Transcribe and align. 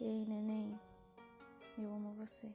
Ei, 0.00 0.24
neném, 0.26 0.78
eu 1.76 1.92
amo 1.92 2.12
você. 2.12 2.46